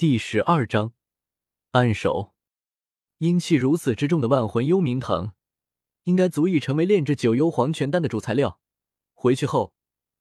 [0.00, 0.94] 第十二章
[1.72, 2.32] 暗手。
[3.18, 5.32] 阴气如此之重的万魂幽冥藤，
[6.04, 8.58] 应该足以成为炼制九幽黄泉丹的主材料。
[9.12, 9.74] 回去后，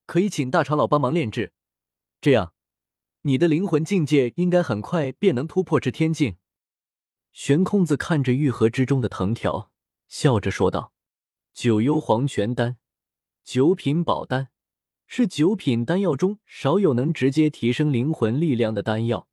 [0.05, 1.54] 可以请大长老帮忙炼制，
[2.20, 2.54] 这样
[3.21, 6.36] 你的灵魂境界应该很快便能突破至天境。
[7.32, 9.72] 悬空子看着玉盒之中的藤条，
[10.10, 10.92] 笑着说道
[11.56, 12.76] ：“九幽黄泉丹，
[13.46, 14.50] 九品宝丹，
[15.08, 19.29] 是九品丹药中少有能直接提升灵魂力量的丹药。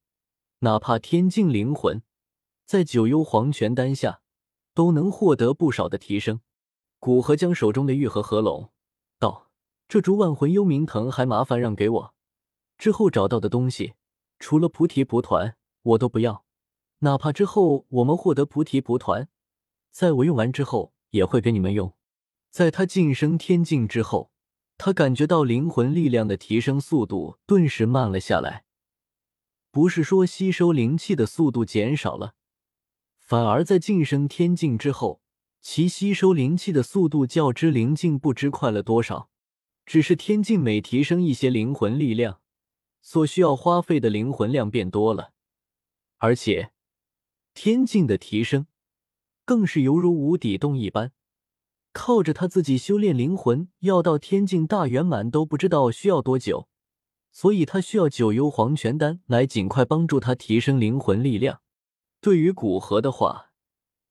[0.60, 2.02] 哪怕天境灵魂，
[2.64, 4.20] 在九幽黄泉丹下，
[4.74, 6.40] 都能获得不少的提升。”
[6.98, 8.70] 古河将手中的玉盒合拢，
[9.18, 9.50] 道
[9.86, 12.14] ：“这株万魂幽冥藤，还麻烦让给我。
[12.78, 13.94] 之后找到的东西，
[14.38, 16.44] 除了菩提蒲团，我都不要。”
[17.00, 19.28] 哪怕之后我们获得菩提蒲团，
[19.90, 21.94] 在我用完之后也会给你们用。
[22.50, 24.30] 在他晋升天境之后，
[24.78, 28.65] 他感觉到灵魂力量的提升速度顿时慢了下来。
[29.76, 32.32] 不是说吸收灵气的速度减少了，
[33.18, 35.20] 反而在晋升天境之后，
[35.60, 39.28] 其吸收灵气的速度较之灵境不知快了多少。
[39.84, 42.40] 只是天境每提升一些灵魂力量，
[43.02, 45.32] 所需要花费的灵魂量变多了，
[46.16, 46.72] 而且。
[47.52, 48.66] 天境的提升，
[49.44, 51.12] 更是犹如无底洞一般，
[51.92, 56.66] 靠着他自己修炼灵魂，要到天境大圆满都不知道需要多久，
[57.36, 61.60] 所以他需要九幽黄泉丹来尽快帮助他提升灵魂力量。
[62.22, 63.52] 对于古河的话，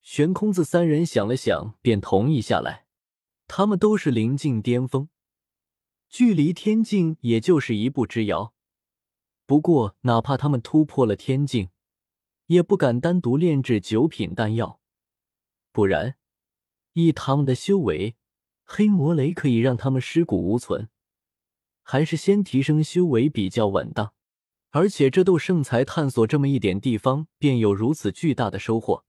[0.04, 2.86] 悬空子三人想了想，便同意下来。
[3.48, 5.10] 他们都是灵境巅峰，
[6.08, 8.54] 距离天境也就是一步之遥。
[9.48, 11.70] 不过，哪怕他们突破了天境，
[12.46, 14.80] 也不敢单独炼制九品丹药，
[15.72, 16.18] 不然
[16.94, 18.16] 以他们的修为，
[18.64, 20.90] 黑魔雷可以让他们尸骨无存。
[21.86, 24.12] 还是先提升修为比较稳当。
[24.72, 29.06] 而且这斗圣才探索这么一点地方，便有如此巨大的收获，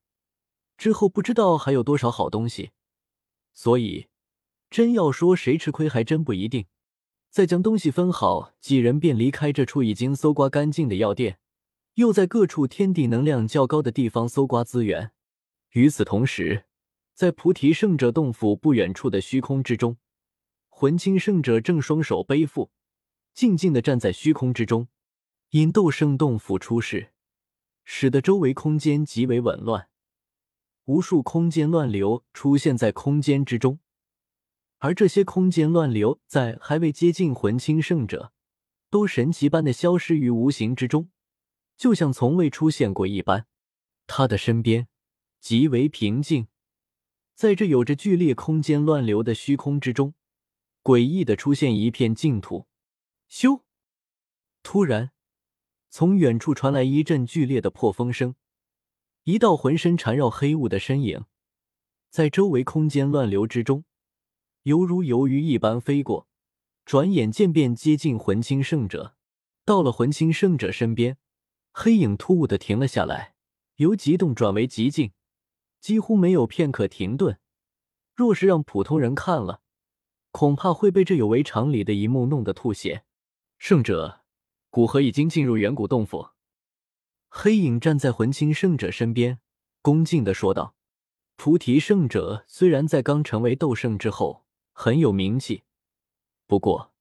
[0.78, 2.70] 之后不知道还有多少好东西。
[3.52, 4.06] 所以，
[4.70, 6.66] 真要说谁吃亏，还真不一定。
[7.30, 11.38] 再将东西分好，几人便离开这处已经搜刮干净的药店。
[11.94, 15.12] 又在各处天地能量较高的地方搜刮资源。
[15.72, 16.66] 与此同时，
[17.14, 19.96] 在菩提圣者洞府不远处的虚空之中，
[20.78, 22.70] 魂清圣者正双手背负，
[23.32, 24.88] 静静的站在虚空之中。
[25.48, 27.14] 因斗圣洞府出世，
[27.82, 29.88] 使得周围空间极为紊乱，
[30.84, 33.78] 无数空间乱流出现在空间之中。
[34.76, 38.34] 而这些空间乱流在还未接近魂清圣者，
[38.90, 41.08] 都神奇般的消失于无形之中。
[41.78, 43.46] 就像从未出现过一般，
[44.06, 44.88] 他的身边
[45.40, 46.48] 极为平静。
[47.34, 50.12] 在这有着剧烈空间乱流的虚空之中，
[50.86, 52.68] 诡异的出现一片净土。
[53.28, 53.62] 咻！
[54.62, 55.10] 突然，
[55.90, 58.36] 从远处传来一阵剧烈的破风声，
[59.24, 61.24] 一道浑身缠绕黑雾的身影，
[62.08, 63.82] 在周围空间乱流之中，
[64.62, 66.28] 犹如游鱼一般飞过，
[66.84, 69.16] 转眼间便接近魂清圣者。
[69.64, 71.18] 到了魂清圣者身边。
[71.72, 73.34] 黑影突兀的停了下来，
[73.74, 75.10] 由极动转为极静，
[75.80, 77.40] 几乎没有片刻停顿。
[78.14, 79.62] 若是让普通人看了，
[80.36, 83.04] 恐怕会被这有违常理的一幕弄得吐血。
[83.56, 84.20] 圣者，
[84.68, 86.28] 古河已经进入远古洞府。
[87.30, 89.38] 黑影站在魂清圣者身边，
[89.80, 90.74] 恭敬的说道
[91.36, 95.62] ：“菩提圣者虽然在刚成为斗圣之后很有名气，
[96.46, 96.92] 不过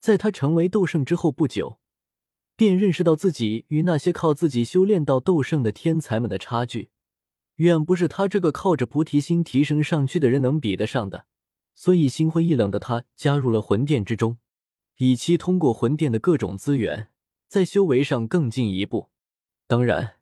[0.00, 1.78] 在他成为斗圣之后不久。”
[2.58, 6.90] 便认识到自己与那些靠自己修炼到斗圣的天才们的差距，
[7.58, 11.26] 远不是他这个靠着菩提心提升上去的人能比得上的。
[11.76, 14.38] 所以心灰意冷的他加入了魂殿之中，
[14.96, 17.10] 以期通过魂殿的各种资源，
[17.46, 19.10] 在修为上更进一步。
[19.66, 20.16] 当然，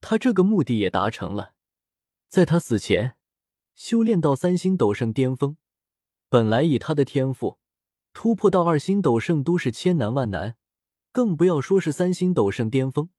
[0.00, 1.52] 他这个目的也达成了。
[2.28, 3.16] 在他死前，
[3.74, 5.58] 修炼到三星斗圣巅峰，
[6.30, 7.58] 本来以他的天赋，
[8.14, 10.56] 突破到二星斗圣都是千难万难。
[11.12, 13.10] 更不要说是三星斗圣巅峰，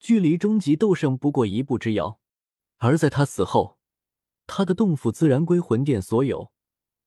[0.00, 2.18] 距离终极斗圣不过一步之遥。
[2.78, 3.78] 而在他死后，
[4.48, 6.50] 他的洞府自然归魂殿所有。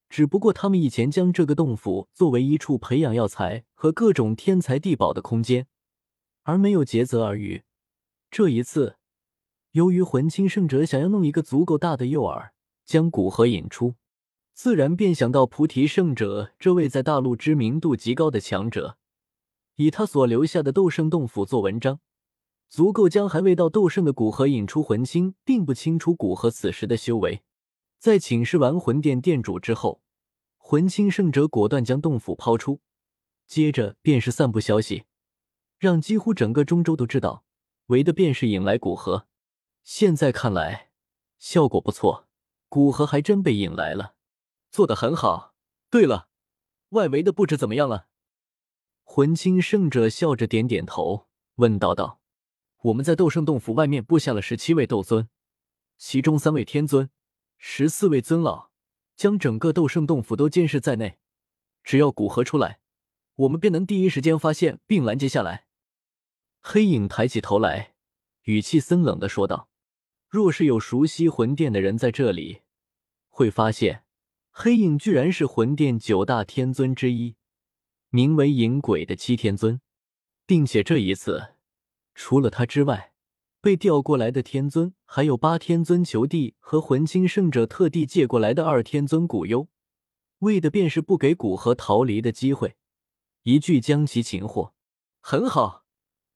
[0.10, 5.68] 只不过他们以前将这个洞府作为一处培养药材和各种天才地宝的空间，
[6.44, 7.64] 而没有竭泽而渔。
[8.32, 8.98] 这一次，
[9.72, 12.50] 由于魂清圣者想要弄一个足够大的诱饵，
[12.86, 13.96] 将古河引出，
[14.54, 18.98] 自然便想到菩提圣者这位在大陆知名度极高的强者。
[19.76, 22.00] 以他所留下的斗圣洞府做文章，
[22.70, 27.42] 足够将还未到斗圣的古河引出魂清，并不清楚古河此时的修为。
[27.98, 30.02] 在请示完魂殿殿主之后，
[30.58, 32.82] 魂清圣者果断将洞府抛出，
[33.48, 35.06] 接着便是散布消息，
[35.78, 37.44] 让几乎整个中州都知道
[37.88, 39.28] 为的便是引来古河。
[39.84, 40.90] 现在看来，
[41.38, 42.28] 效果不错，
[42.70, 44.16] 古河还真被引来了，
[44.72, 45.54] 做得很好。
[45.90, 46.30] 对了，
[46.90, 48.08] 外围的布置怎么样了？
[49.04, 52.20] 魂清圣者笑着点点头，问道道
[52.86, 55.30] ：“我们在斗圣洞府外面布下了十七位斗尊，
[55.98, 57.12] 其中三位天尊，
[57.58, 58.70] 十四位尊老，
[59.16, 61.18] 将整个斗圣洞府都监视在内。
[61.84, 62.80] 只要古河出来，
[63.36, 65.66] 我们便能第一时间发现并拦截下来。”
[66.62, 67.94] 黑影抬起头来，
[68.44, 69.70] 语气森冷的说道。
[70.28, 72.64] 若是有熟悉魂殿的人在这里，
[73.30, 74.04] 会发现
[74.52, 77.36] 黑影居然是魂殿九大天尊之一，
[78.10, 79.80] 名为影鬼的七天尊，
[80.46, 81.56] 并且这一次
[82.16, 83.14] 除了他之外，
[83.66, 89.70] 被调过来的天尊还有八天尊求帝和魂清圣者特地借过来的二天尊古幽，
[90.38, 92.76] 为的便是不给古河逃离的机会，
[93.42, 94.76] 一句将其擒获。
[95.20, 95.84] 很好，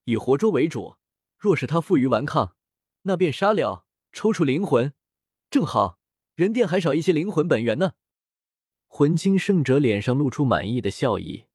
[0.05, 0.95] 以活捉为主，
[1.37, 2.55] 若是他负隅顽抗，
[3.03, 3.85] 那便杀了。
[4.11, 4.93] 抽出灵魂，
[5.51, 5.99] 正好
[6.33, 7.91] 人殿还少一些灵魂本源呢。
[8.87, 11.45] 魂清圣者脸上露出满意的笑意，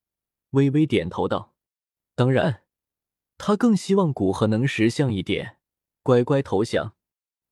[0.50, 1.56] 微微点头道
[2.15, 2.62] ：“当然，
[3.37, 5.59] 他更希望古河能识相一点，
[6.05, 6.95] 乖乖投降，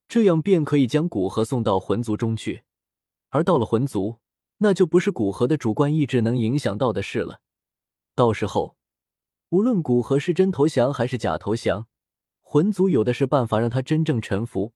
[0.07, 2.65] 这样便可以将古河送到魂族中去。
[3.31, 4.19] 而到了魂族，
[4.59, 7.41] 那就不是古河的主观意志能影响到的事了。
[8.15, 8.77] 到时候，
[9.49, 11.89] 无论古河是真投降还是假投降，
[12.43, 14.75] 魂族有的是办法让他真正臣服。”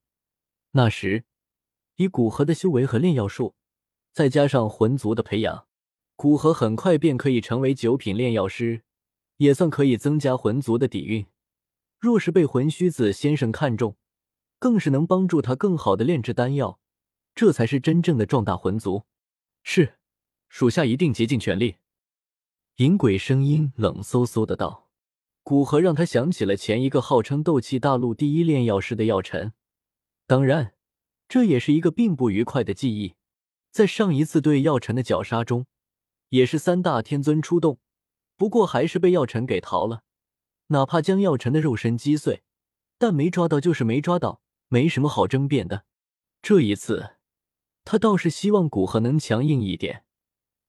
[0.73, 1.25] 那时，
[1.97, 3.55] 以古河的修为和炼药术，
[4.15, 5.67] 再加上魂族的培养，
[6.17, 8.85] 古河很快便可以成为九品炼药师，
[9.37, 11.27] 也算可以增加魂族的底蕴。
[12.07, 13.97] 若是被魂虚子先生看中，
[14.61, 16.79] 更是能帮助他更好的炼制丹药，
[17.35, 19.03] 这才是真正的壮大魂族。
[19.65, 19.95] 是，
[20.49, 21.79] 属下一定竭尽全力。
[22.77, 24.89] 银鬼声音冷飕飕的道
[25.43, 29.53] ：“古河让他想起了前一个号称斗气大陆第一炼药师的药尘。”
[30.29, 30.75] 当然，
[31.29, 33.17] 这也是一个并不愉快的记忆。
[33.73, 35.67] 在上一次对药尘的绞杀中，
[36.29, 37.81] 也是三大天尊出动，
[38.37, 40.05] 不过还是被药尘给逃了。
[40.69, 42.43] 哪怕将药尘的肉身击碎，
[42.99, 45.85] 但没抓到就是没抓到，没什么好争辩的。
[46.43, 47.17] 这一次，
[47.85, 50.05] 他倒是希望古河能强硬一点，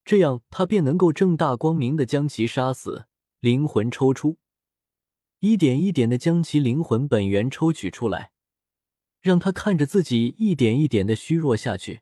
[0.06, 3.08] 这样他便能够正大光明的将其杀死，
[3.40, 4.38] 灵魂抽出，
[5.40, 8.32] 一点一点的将其灵魂本源抽取出来。
[9.20, 12.02] 让他看着自己一点一点的虚弱下去，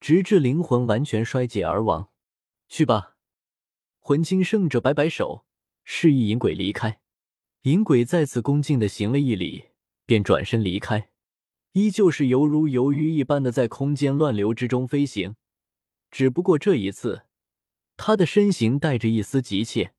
[0.00, 2.10] 直至灵魂完全衰竭而亡。
[2.68, 3.16] 去吧，
[3.98, 5.44] 魂清圣者摆摆手，
[5.84, 7.00] 示意银鬼离开。
[7.66, 9.64] 银鬼再次恭敬的行了一礼，
[10.06, 11.08] 便转身离开，
[11.72, 15.34] 依旧是犹如游鱼一般的在空间乱流之中飞行。
[16.12, 17.22] 只不过这一次，
[17.96, 19.94] 他的身形带着一丝急切，